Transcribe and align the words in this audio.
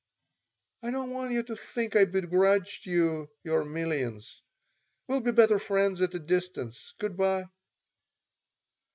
"I 0.81 0.89
don't 0.89 1.11
want 1.11 1.31
you 1.31 1.43
to 1.43 1.55
think 1.55 1.95
I 1.95 2.05
begrudge 2.05 2.87
you 2.87 3.29
your 3.43 3.63
millions. 3.63 4.41
We'll 5.07 5.21
be 5.21 5.29
better 5.31 5.59
friends 5.59 6.01
at 6.01 6.15
a 6.15 6.19
distance. 6.19 6.95
Good 6.97 7.15
by." 7.15 7.43